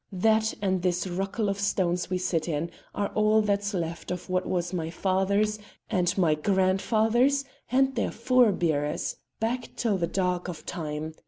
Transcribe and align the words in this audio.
That 0.11 0.55
and 0.63 0.81
this 0.81 1.05
ruckle 1.05 1.47
of 1.47 1.59
stones 1.59 2.09
we 2.09 2.17
sit 2.17 2.47
in 2.49 2.71
are 2.95 3.09
all 3.09 3.43
that's 3.43 3.71
left 3.71 4.09
of 4.09 4.31
what 4.31 4.47
was 4.47 4.73
my 4.73 4.89
father's 4.89 5.59
and 5.91 6.17
my 6.17 6.33
grandfather's 6.33 7.45
and 7.71 7.93
their 7.93 8.09
forebears 8.09 9.17
back 9.39 9.69
till 9.75 9.99
the 9.99 10.07
dark 10.07 10.47
of 10.47 10.65
time. 10.65 11.13